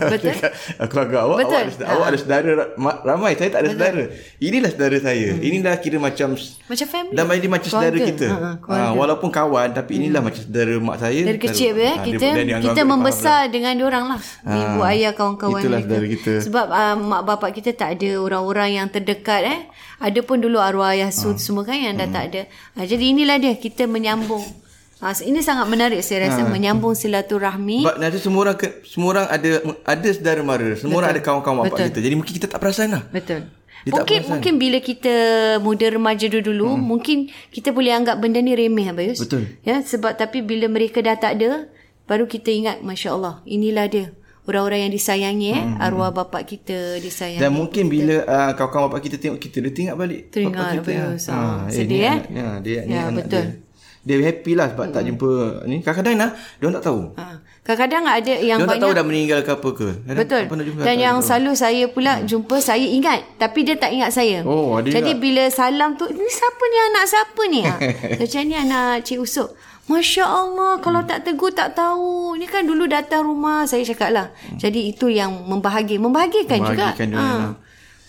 [0.06, 0.33] betul.
[0.90, 1.50] keluarga awak Betul.
[1.50, 4.02] awak ada, saudara, awak ada saudara ra- ma- ramai saya tak ada saudara
[4.38, 7.12] inilah saudara saya inilah kira macam Macam family.
[7.12, 8.11] dan macam saudara Keluarga.
[8.11, 8.26] kita.
[8.26, 11.20] Ha, ha, Ha, walaupun kawan tapi inilah macam saudara mak saya.
[11.22, 14.20] Dari kecil saudara- eh, ha, kita dia anggap- kita anggap dia membesar dengan diorang lah.
[14.42, 16.33] Ibu ayah kawan-kawan itulah saudara kita.
[16.40, 19.61] Sebab uh, mak bapak kita tak ada orang-orang yang terdekat eh.
[19.98, 21.37] Ada pun dulu arwah ayah Ha.
[21.37, 22.42] semua kan yang dah tak ada.
[22.72, 24.42] Uh, jadi inilah dia kita menyambung.
[25.00, 27.88] Uh, ini sangat menarik saya rasa menyambung silaturahmi.
[27.88, 29.50] Sebab nanti semua orang semua orang ada
[29.88, 31.86] ada saudara mara, semua orang ada kawan-kawan bapak Betul.
[31.88, 31.98] kita.
[32.04, 33.02] Jadi mungkin kita tak perasan lah.
[33.08, 33.48] Betul.
[33.80, 35.14] Dia mungkin mungkin bila kita
[35.64, 36.84] muda remaja dulu hmm.
[36.84, 39.24] mungkin kita boleh anggap benda ni remeh Abayus.
[39.24, 39.48] Betul.
[39.64, 41.64] Ya sebab tapi bila mereka dah tak ada
[42.04, 44.12] baru kita ingat masya-Allah inilah dia
[44.44, 45.80] orang-orang yang disayangi eh Hmm.
[45.80, 47.40] arwah bapak kita disayangi.
[47.40, 50.20] Dan mungkin bila uh, kawan-kawan bapak kita tengok kita, dia teringat balik.
[50.28, 50.90] Teringat bapak kita.
[50.90, 51.24] Abayus.
[51.30, 52.18] Ha, eh, sedih, ni eh?
[52.34, 53.44] Ya, dia, ni Ya, anak betul.
[53.46, 53.69] Dia.
[54.00, 55.30] Dia happy lah sebab tak jumpa
[55.68, 55.84] ni.
[55.84, 57.00] Kadang-kadang nah, dia orang tak tahu.
[57.20, 57.24] Ha.
[57.60, 59.88] Kadang-kadang ada yang Dia orang tak banyak tahu dah meninggal ke apa ke.
[59.92, 60.42] Kadang, Betul.
[60.48, 61.26] Apa jumpa, Dan tak yang tahu.
[61.28, 64.40] selalu saya pula jumpa saya ingat tapi dia tak ingat saya.
[64.48, 65.20] Oh, ada Jadi juga.
[65.20, 67.60] bila salam tu ni siapa ni anak siapa ni?
[67.60, 67.74] Ha.
[68.24, 69.52] Macam ni anak Cik Usuk.
[69.90, 72.38] Masya Allah kalau tak tegur tak tahu.
[72.40, 74.26] Ni kan dulu datang rumah saya cakap lah.
[74.56, 76.94] Jadi itu yang membahagi, membahagikan, juga.
[76.96, 77.36] Membahagikan dunia, Ha.
[77.36, 77.54] lah.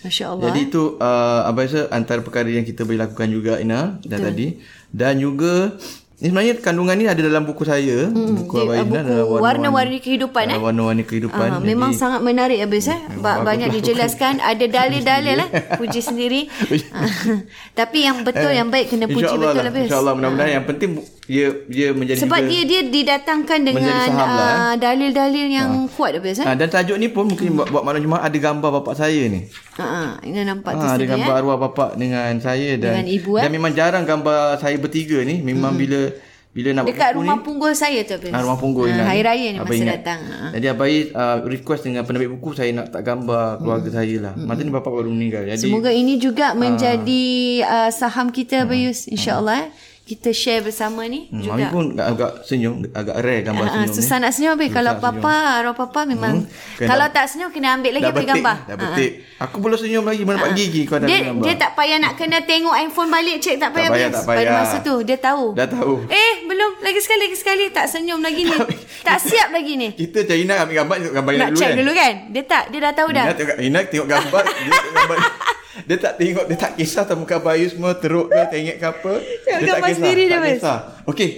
[0.01, 0.45] Masya Allah.
[0.49, 4.58] Jadi itu uh, Abang rasa antara perkara yang kita boleh lakukan juga Ina dan tadi
[4.91, 5.75] dan juga
[6.21, 9.41] ni sebenarnya kandungan ni ada dalam buku saya hmm, buku Abang dia, Ina buku dalam
[9.41, 10.60] Warna-Warni Kehidupan, eh?
[10.62, 12.99] warna-warni kehidupan Ah, memang sangat menarik habis eh.
[13.17, 15.49] Ba- banyak dijelaskan, ada dalil-dalil eh.
[15.82, 16.45] Puji sendiri.
[16.93, 17.10] Ah,
[17.82, 19.89] Tapi yang betul yang baik kena puji betul lah, habis.
[19.89, 21.01] InsyaAllah mudah-mudahan yang penting
[21.32, 26.44] dia dia menjadi Sebab juga, dia dia didatangkan dengan lah, uh, dalil-dalil yang kuat habis
[26.44, 26.46] eh.
[26.46, 29.48] Ah, dan tajuk ni pun mungkin buat, buat malam Jumaat ada gambar bapak saya ni.
[29.80, 31.39] Ha ah, ini nampak tu Ha, ada sini gambar eh.
[31.39, 33.44] arwah bapak dengan saya dan Dengan ibu, eh?
[33.44, 36.12] dan memang jarang gambar saya bertiga ni memang bila
[36.52, 38.28] bila nak Dekat rumah ni, punggul saya tu habis.
[38.28, 40.04] Ah, rumah punggul Ah, Ina Hari raya ni masa ingat.
[40.04, 40.20] datang.
[40.20, 40.36] Ha.
[40.52, 44.34] Jadi Abai uh, request dengan penerbit buku saya nak tak gambar keluarga saya lah.
[44.36, 45.48] Masa ni bapak baru meninggal.
[45.48, 46.60] Jadi Semoga ini juga Ah.
[46.60, 47.24] menjadi
[47.63, 49.70] uh, saham kita Abayus insya-Allah eh.
[50.12, 51.52] Kita share bersama ni hmm, juga.
[51.54, 54.21] Mami pun agak, agak senyum, agak rare gambar Ah, senyum susah ni.
[54.21, 56.43] nak senyum habis kalau papa arwah papa memang
[56.76, 58.56] Kena- kalau tak senyum kena ambil lagi Dah gambar.
[58.62, 59.12] dah Ah, betik.
[59.39, 61.41] Aku belum senyum lagi, mana dapat gigi kau dah Dia gambar.
[61.41, 64.15] dia tak payah nak kena tengok handphone balik cek tak payah payah, habis.
[64.17, 64.39] tak payah.
[64.43, 65.45] Pada masa tu dia tahu.
[65.54, 65.93] Dah tahu.
[66.06, 68.58] Eh belum lagi sekali lagi sekali tak senyum lagi ni.
[69.08, 69.89] tak siap lagi ni.
[69.93, 71.78] Kita cari Ina ambil gambar, tengok gambar Nak dulu check kan.
[71.80, 72.13] dulu kan?
[72.28, 73.24] Dia tak dia dah tahu dah.
[73.24, 75.17] Ina tengok, Ina tengok gambar, dia tengok gambar.
[75.88, 79.13] Dia tak tengok, dia tak kisah tentang muka bayu semua teruk ke, tengok ke apa.
[79.22, 80.80] Dia tak gambar kisah, sendiri tak dia, kisah.
[81.10, 81.30] Okey.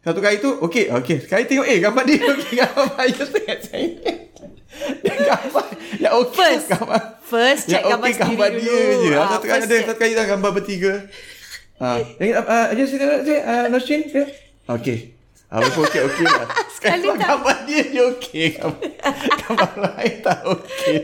[0.00, 1.16] Satu kali tu, okey, okey.
[1.28, 3.88] Sekali tengok, eh gambar dia, okey, gambar bayu tengok saya.
[5.04, 5.66] Dia gambar,
[6.00, 6.36] ya okey.
[6.40, 6.66] First.
[6.72, 7.02] gambar.
[7.20, 8.64] First check ya, gambar okey, sendiri gambar dulu.
[8.64, 9.10] dia je.
[9.14, 10.92] Ah, satu kali ada, satu kali dah gambar bertiga.
[11.80, 11.88] Ha,
[12.20, 12.84] yang uh, saya
[13.24, 14.22] saya uh, Nasrin ke?
[14.68, 15.19] Okey.
[15.50, 16.46] Ah, betul okey okey lah.
[16.78, 17.18] Sekali tak.
[17.20, 18.48] gambar dia je okey.
[18.54, 18.86] Gambar,
[19.36, 20.96] gambar lain tak okey.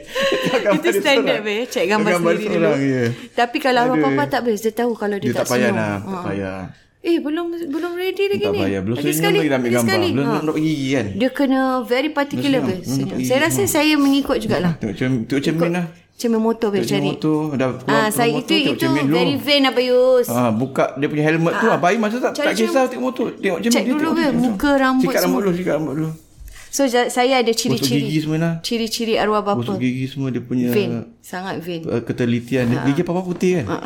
[0.73, 2.71] Itu dia standard be check gambar, Gambar sendiri dulu.
[2.79, 3.03] ya.
[3.35, 4.01] Tapi kalau Aduh.
[4.01, 5.75] papa tak habis dia tahu kalau dia, Dia tak payah senyum.
[5.77, 6.11] nak, Ha.
[6.13, 6.59] tak payah.
[7.03, 8.61] Eh belum belum ready lagi Tak ni.
[8.61, 8.81] payah.
[8.81, 9.83] Belum Lagi sekali, lagi ambil gambar.
[9.85, 10.09] sekali.
[10.13, 10.39] Belum Ha.
[10.41, 11.07] nak gigi kan.
[11.13, 12.85] Dia kena very particular Belum be.
[12.85, 12.99] senyum.
[13.05, 14.73] Belum nak Saya rasa saya mengikut jugalah.
[14.77, 15.87] Tengok cermin, tengok cermin lah.
[16.17, 17.09] Cermin motor Tengok cari.
[17.13, 20.27] motor, dah keluar, Ah, saya motor, itu tengok itu cermin very vain Abayus.
[20.27, 21.67] Ah, buka dia punya helmet tu.
[21.67, 22.89] Ah, bayi masa tak, Cari tak kisah cermin.
[22.89, 23.27] tengok motor.
[23.37, 23.93] Tengok cermin dia.
[23.93, 24.41] dulu, tengok cermin.
[24.43, 26.11] Muka, rambut Sikat rambut dulu, sikat rambut dulu.
[26.67, 28.01] So saya ada Gosok ciri-ciri.
[28.03, 28.53] gigi semua lah.
[28.61, 29.61] Ciri-ciri arwah bapa.
[29.61, 31.05] Gosok gigi semua dia punya Vain.
[31.21, 31.85] Sangat vain.
[31.85, 32.65] uh, ketelitian.
[32.71, 32.85] Ah.
[32.87, 33.67] Gigi papa putih kan?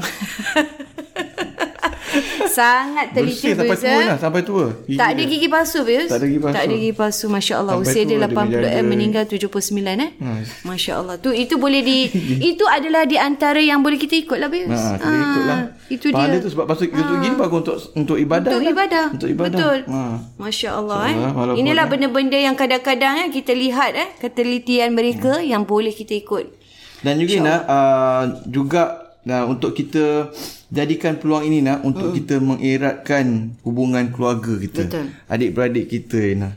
[2.51, 4.07] Sangat teliti Bersih sampai tua eh.
[4.07, 4.19] lah.
[4.19, 4.65] Sampai tua.
[4.83, 6.55] Gigi Tak ada gigi palsu Tak ada gigi palsu.
[6.57, 9.47] Tak ada gigi palsu Masya Allah Sampai Usia dia dia 80 eh, Meninggal 79
[9.87, 10.51] eh Nice.
[10.63, 11.99] Masya Allah tu Itu boleh di
[12.51, 15.61] Itu adalah di antara Yang boleh kita ikut lah Bius Ha, kita ikut lah.
[15.87, 18.51] Itu Pahala dia tu sebab pasal gosok gigi bagus untuk untuk ibadah.
[18.51, 18.73] Untuk kan?
[18.75, 19.51] ibadah Untuk ibadah.
[19.59, 20.01] Betul Ha.
[20.39, 21.17] Masya Allah eh.
[21.57, 21.91] Inilah eh.
[21.91, 25.47] benda-benda yang kadang-kadang eh, Kita lihat eh Ketelitian mereka Hmm.
[25.47, 26.45] Yang boleh kita ikut
[27.03, 30.31] Dan juga nak uh, juga nah, untuk kita
[30.71, 34.87] jadikan peluang ini nak untuk kita mengeratkan hubungan keluarga kita.
[34.87, 35.07] Betul.
[35.27, 36.51] Adik-beradik kita Ina.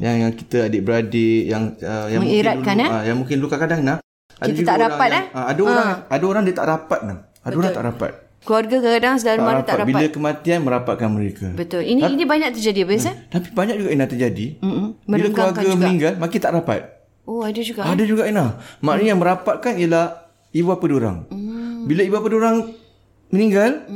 [0.00, 2.90] Yang yang kita adik-beradik yang uh, yang Mengeratkan, mungkin dulu, eh?
[2.96, 3.98] ah, yang mungkin dulu kadang-kadang nak
[4.38, 5.24] ada Kita tak orang rapat, yang, eh?
[5.34, 7.18] ah, ada orang ada orang dia tak rapat nak.
[7.42, 8.12] Ada orang tak rapat.
[8.38, 9.90] Keluarga kadang-kadang saudara mara tak Rapat.
[9.90, 11.46] Bila kematian merapatkan mereka.
[11.52, 11.82] Betul.
[11.84, 13.14] Ini ini banyak terjadi habis eh?
[13.28, 14.46] Tapi banyak juga Ina terjadi.
[14.62, 14.86] Mm-mm.
[15.04, 15.76] Bila keluarga juga.
[15.76, 16.80] meninggal, makin tak rapat.
[17.28, 17.84] Oh, ada juga.
[17.84, 17.92] eh?
[17.92, 18.56] Ada juga Ina.
[18.80, 20.06] Maknanya yang merapatkan ialah
[20.54, 21.18] ibu bapa diorang.
[21.28, 21.47] Mm.
[21.88, 22.56] Bila ibu bapa diorang
[23.32, 23.88] meninggal,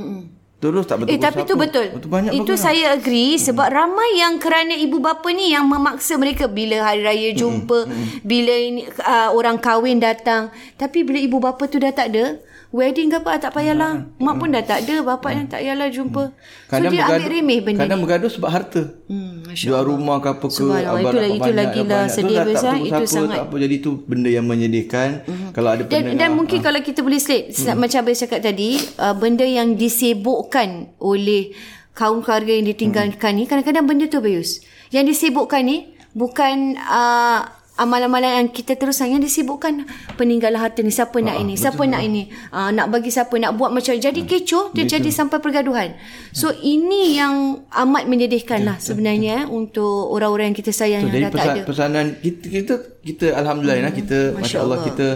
[0.62, 1.92] terus tak betul Eh tapi tu betul.
[1.92, 2.64] Betul banyak Itu bagus.
[2.64, 7.31] saya agree sebab ramai yang kerana ibu bapa ni yang memaksa mereka bila hari raya
[7.37, 7.85] jumpa,
[8.24, 10.48] bila ini uh, orang kahwin datang.
[10.81, 12.40] Tapi bila ibu bapa tu dah tak ada,
[12.72, 14.08] wedding ke apa tak payahlah.
[14.16, 16.32] Mak pun dah tak ada, bapak yang tak payahlah jumpa.
[16.72, 18.04] So dia ambil remeh benda kadang ni.
[18.08, 18.82] bergaduh sebab harta.
[19.06, 22.08] Hmm, Jual rumah ke apa ke abang itu lagilah dapat banyak.
[22.08, 23.37] sedih besar, itu sangat.
[23.37, 25.08] tak apa jadi tu benda yang menyedihkan
[25.52, 27.76] kalau ada Dan, pendengar dan mungkin kalau kita boleh slate hmm.
[27.76, 31.52] macam Abang cakap tadi uh, benda yang disibukkan oleh
[31.92, 38.44] kaum keluarga yang ditinggalkan ni kadang-kadang benda tu Bayus yang disibukkan ni bukan uh, amalan-amalan
[38.44, 39.88] yang kita teruskan yang disibukkan
[40.20, 41.56] peninggalan harta ni siapa nak ini?
[41.56, 42.28] siapa nak ini?
[42.52, 45.96] Uh, nak bagi siapa nak buat macam jadi kecoh dia jadi sampai pergaduhan.
[46.37, 51.14] So ini yang amat menyedihkan lah sebenarnya eh, untuk orang-orang yang kita sayang So, yang
[51.16, 51.62] jadi dah tak pesan, ada.
[51.64, 55.06] pesanan kita kita kita alhamdulillah hmm, kita masya-Allah kita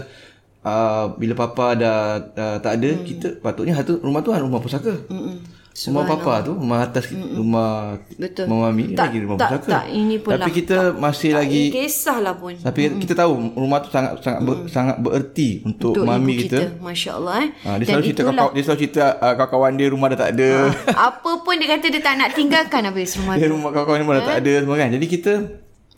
[0.64, 3.05] uh, bila papa dah uh, tak ada hmm.
[3.05, 4.97] kita patutnya rumah tu kan rumah pusaka.
[5.12, 5.56] Hmm.
[5.77, 7.37] Rumah papa tu rumah atas hmm.
[7.37, 8.49] rumah Betul.
[8.49, 9.69] rumah mami Tak- lagi rumah tak- pusaka.
[9.69, 14.17] tak, ini pun Tapi kita masih lagi kisahlah pun tapi kita tahu rumah tu sangat
[14.21, 16.73] sangat ber, sangat bererti untuk, untuk mami kita.
[16.73, 16.81] kita.
[16.81, 17.49] Masya Allah eh.
[17.61, 20.51] Ha, dia selalu cerita kawan dia selalu cerita uh, kawan-kawan dia rumah dah tak ada.
[20.97, 23.53] Apa pun dia kata dia tak nak tinggalkan habis rumah dia tu.
[23.53, 24.89] rumah kawan-kawan dia rumah dah tak ada semua kan.
[24.89, 25.33] Jadi kita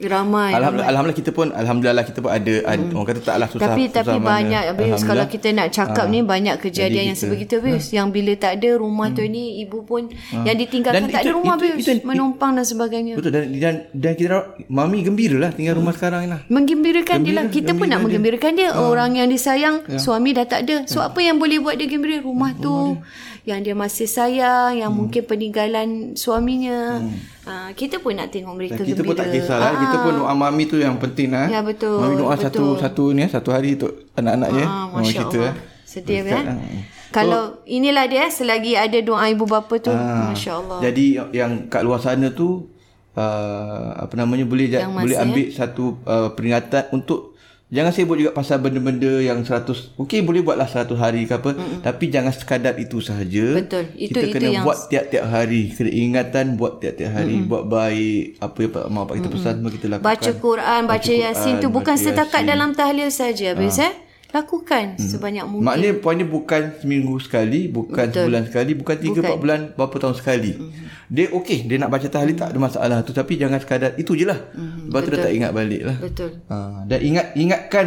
[0.00, 0.54] Ramai.
[0.54, 3.94] Alhamdulillah, alhamdulillah kita pun alhamdulillah kita pun ada, ada orang kata taklah susah tapi susah
[3.98, 4.28] tapi mana.
[4.30, 6.06] banyak habis kalau kita nak cakap Ah.
[6.06, 9.82] ni banyak kejadian Jadi yang sebegitu habis yang bila tak ada rumah tu ni ibu
[9.82, 10.06] pun
[10.38, 13.12] yang ditinggalkan Dan tak ada itu- rumah itu- habis itu- menumpang dan sebagainya.
[13.18, 14.36] Betul dan dan, dan kita
[14.68, 16.40] mami gembira lah tinggal rumah sekarang ni lah.
[16.46, 17.44] Menggembirakan dia lah.
[17.44, 18.68] Gembira, Kita pun nak gembira menggembirakan dia.
[18.78, 20.86] Orang yang disayang, suami dah tak ada.
[20.86, 22.22] So, apa yang boleh buat dia gembira?
[22.22, 23.02] Rumah tu.
[23.48, 24.76] Yang dia masih sayang.
[24.76, 27.00] Yang mungkin peninggalan suaminya.
[27.42, 29.08] Ha, kita pun nak tengok mereka Dan kita gembira.
[29.08, 29.72] pun tak kisahlah.
[29.74, 31.48] Kita pun doa mami tu yang penting lah.
[31.48, 32.44] Ya, betul, Mami doa betul.
[32.44, 34.62] satu satu ni eh, satu hari untuk anak-anak je.
[34.62, 35.38] Ah, Mama Masya kita.
[35.40, 35.48] Allah.
[35.48, 35.54] eh.
[35.82, 36.44] Sedih kan?
[36.46, 36.58] ah.
[37.08, 39.88] Kalau inilah dia selagi ada doa ibu bapa tu.
[39.88, 40.78] Ah, Masya Allah.
[40.84, 42.68] Jadi yang- kat luar sana tu
[43.16, 47.37] uh, apa namanya boleh Yang boleh masih, ambil satu uh, peringatan untuk
[47.68, 51.80] jangan sibuk juga pasal benda-benda yang 100 okey boleh buatlah 100 hari ke apa Mm-mm.
[51.80, 53.92] tapi jangan sekadar itu sahaja Betul.
[53.94, 57.46] Itu- kita itu kena yang- buat tiap-tiap hari kena ingatan buat tiap-tiap hari Mm-mm.
[57.46, 61.12] buat baik apa yang mak bapak kita pesan semua kita lakukan Baca Quran, baca, Baca
[61.14, 62.48] Yasin tu Quran, bukan setakat Yasin.
[62.48, 63.46] dalam tahlil saja.
[63.52, 63.92] Habis eh?
[64.28, 65.64] Lakukan sebanyak mungkin.
[65.64, 68.28] Maknanya poinnya bukan seminggu sekali, bukan Betul.
[68.28, 70.52] sebulan sekali, bukan tiga empat bulan, berapa tahun sekali.
[70.52, 70.84] Mm-hmm.
[71.08, 74.28] Dia okey, dia nak baca tahlil tak ada masalah tu tapi jangan sekadar itu je
[74.28, 74.36] lah.
[74.52, 74.84] Mm-hmm.
[74.92, 75.96] Lepas tu dia tak ingat balik lah.
[75.96, 76.30] Betul.
[76.52, 77.86] Ha, dan ingat ingatkan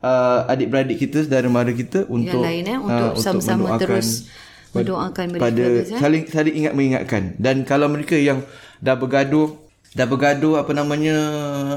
[0.00, 4.32] uh, adik-beradik kita, saudara mara kita untuk lain, eh, untuk ah, sama-sama terus
[4.72, 6.00] mendoakan mereka pada habis, eh.
[6.00, 7.22] saling saling ingat mengingatkan.
[7.36, 8.40] Dan kalau mereka yang
[8.80, 9.56] dah bergaduh,
[9.92, 11.16] dah bergaduh apa namanya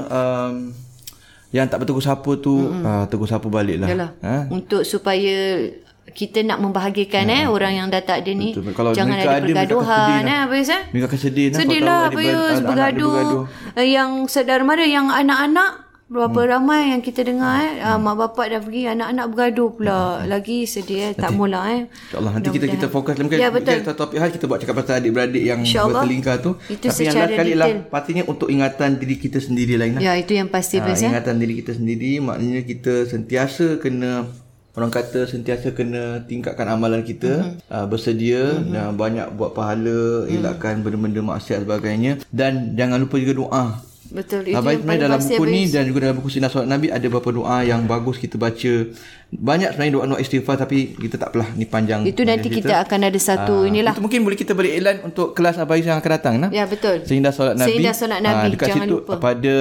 [0.08, 0.72] um,
[1.50, 2.86] yang tak bertegur sapa tu, mm-hmm.
[2.86, 3.88] uh, tegur sapa balik lah.
[3.90, 4.10] Yalah.
[4.22, 4.34] Ha?
[4.54, 5.66] Untuk supaya
[6.10, 8.50] kita nak membahagikan eh orang yang dah tak ada ni.
[8.50, 8.74] Betul.
[8.74, 10.82] Kalau Jangan ada ada, pergaduhan eh habis eh.
[10.90, 11.58] Mereka akan sedih lah.
[11.58, 13.14] Sedih lah anak-anak dia bergaduh.
[13.14, 13.42] bergaduh.
[13.78, 16.50] Eh, Yang saudara mara yang anak-anak Berapa hmm.
[16.50, 18.02] ramai yang kita dengar eh hmm.
[18.02, 20.00] mak bapak dah pergi anak-anak bergaduh pula.
[20.18, 20.26] Hmm.
[20.26, 21.82] Lagi sedih eh tak mula eh.
[21.86, 23.78] InsyaAllah nanti kita kita fokus mungkin Ya, betul.
[23.86, 26.58] satu topik hal kita buat cakap pasal adik-beradik yang bertelingkar tu.
[26.66, 30.02] Itu Tapi yang last kali lah pastinya untuk ingatan diri kita sendiri lain lah.
[30.02, 31.14] Ya itu yang pasti Ha, Bayus eh.
[31.14, 34.26] ingatan diri kita sendiri maknanya kita sentiasa kena
[34.74, 37.74] orang kata sentiasa kena tingkatkan amalan kita mm-hmm.
[37.74, 38.70] uh, bersedia mm-hmm.
[38.70, 40.34] dan banyak buat pahala mm.
[40.40, 43.64] elakkan benda-benda maksiat sebagainya dan jangan lupa juga doa
[44.10, 45.70] Betul itu yang sebenarnya dalam buku ni Bayus.
[45.70, 48.74] dan juga dalam buku Sinar Solat Nabi ada beberapa doa yang bagus kita baca.
[49.30, 52.02] Banyak sebenarnya doa-doa istighfar tapi kita tak apalah ni panjang.
[52.02, 53.92] Itu nanti panjang kita akan ada satu Ah, inilah.
[53.92, 56.50] Itu mungkin boleh kita beri iklan untuk kelas Abang yang akan datang nah.
[56.50, 57.02] Ya betul.
[57.02, 57.70] Seindah solat Nabi.
[57.70, 59.14] Seindah solat Nabi, Ah, dekat jangan situ lupa.
[59.16, 59.56] pada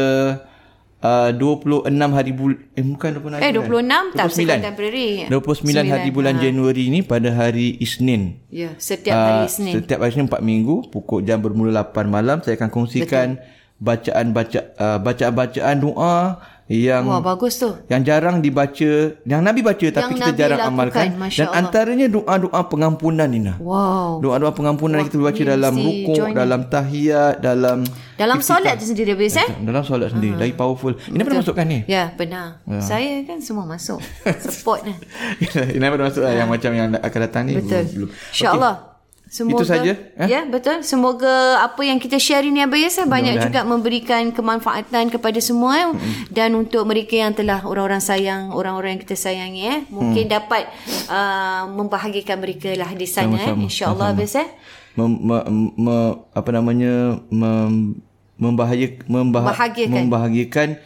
[1.00, 3.70] uh, 26 hari bulan eh bukan 26 hari Eh, 26
[4.12, 4.50] tak, 29.
[4.50, 5.10] contemporary.
[5.30, 6.42] 29 hari bulan Ha.
[6.42, 8.22] Januari ni pada hari Isnin.
[8.50, 9.74] Ya, setiap hari Ah, Isnin.
[9.76, 13.38] Setiap hari Isnin 4 minggu pukul jam bermula 8 malam saya akan kongsikan
[13.80, 16.38] bacaan baca uh, bacaan-bacaan doa
[16.70, 17.74] yang Wah, bagus tu.
[17.90, 21.60] yang jarang dibaca, yang Nabi baca tapi kita Nabi jarang lakukan, amalkan Masya dan Allah.
[21.66, 23.58] antaranya doa-doa pengampunan Nina.
[23.58, 24.22] Wow.
[24.22, 26.38] Doa-doa pengampunan kita baca ni dalam rukuk, ni.
[26.38, 27.90] dalam tahiyat, dalam
[28.22, 29.50] Dalam solat tu sendiri Bayus eh?
[29.66, 30.38] dalam solat sendiri.
[30.38, 30.94] Lagi powerful.
[31.10, 31.80] Ini pernah masukkan ni.
[31.90, 32.62] Ya, benar.
[32.86, 33.98] Saya kan semua masuk.
[34.38, 34.94] Support ni.
[35.80, 37.58] Ini pernah masuk lah yang macam yang akan datang ni.
[37.58, 37.84] Betul.
[37.98, 38.10] Belum.
[38.30, 38.89] InsyaAllah.
[39.30, 40.26] Semoga, Itu saja, eh?
[40.26, 40.82] Ya, betul.
[40.82, 45.88] Semoga apa yang kita share ini Abang Yasir banyak juga memberikan kemanfaatan kepada semua eh?
[45.94, 46.34] hmm.
[46.34, 50.34] dan untuk mereka yang telah orang-orang sayang, orang-orang yang kita sayangi eh, mungkin hmm.
[50.34, 50.66] dapat
[51.14, 53.54] uh, membahagikan mereka lah di sana eh.
[53.54, 54.50] Insya-Allah Abang Yasir.
[54.98, 55.38] Mem, me,
[55.78, 55.98] me,
[56.34, 58.02] apa namanya mem,
[58.34, 59.54] membahaya, membah,
[59.94, 60.82] membahagikan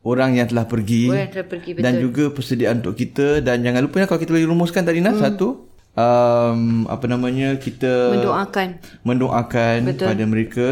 [0.00, 1.84] orang yang telah pergi, orang yang telah pergi betul.
[1.84, 5.20] dan juga persediaan untuk kita dan jangan lupa kalau kita boleh rumuskan tadi nah hmm.
[5.20, 8.68] satu um, apa namanya kita mendoakan.
[9.04, 10.06] mendoakan Betul.
[10.08, 10.68] pada mereka.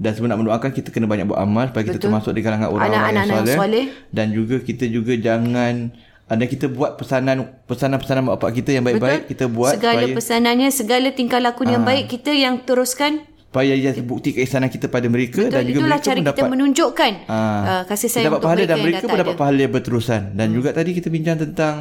[0.00, 3.44] Dan sebenarnya mendoakan kita kena banyak buat amal supaya kita termasuk di kalangan orang-orang yang
[3.44, 3.92] soleh.
[4.08, 5.92] dan juga kita juga jangan
[6.30, 9.26] ada kita buat pesanan pesanan-pesanan bapak kita yang baik-baik.
[9.26, 9.30] Betul.
[9.34, 11.90] kita buat segala supaya, pesanannya segala tingkah laku yang aa, ah.
[11.90, 13.26] baik kita yang teruskan.
[13.50, 16.50] Supaya dia bukti keisanan kita pada mereka Betul, dan juga itulah mereka cara kita dapat,
[16.54, 20.22] menunjukkan uh, kasih sayang untuk mereka dan mereka pun dapat pahala berterusan.
[20.38, 20.54] Dan hmm.
[20.54, 21.74] juga tadi kita bincang tentang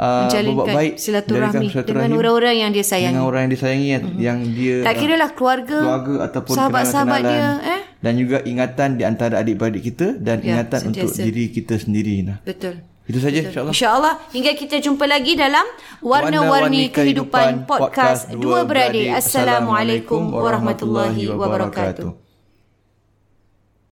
[0.00, 3.16] uh, menjalinkan baik silaturahmi, dengan orang-orang yang dia sayangi.
[3.16, 4.16] Dengan orang yang disayangi mm-hmm.
[4.20, 9.04] yang dia tak kira lah keluarga, keluarga ataupun sahabat-sahabat dia eh dan juga ingatan di
[9.08, 11.10] antara adik-beradik kita dan ya, ingatan sentiasa.
[11.10, 12.38] untuk diri kita sendiri nah.
[12.44, 12.84] Betul.
[13.06, 13.70] Itu saja insya-Allah.
[13.70, 15.62] Insya-Allah hingga kita jumpa lagi dalam
[16.02, 19.14] Warna-warni Kehidupan Podcast Dua Beradik.
[19.14, 22.25] Assalamualaikum warahmatullahi wabarakatuh.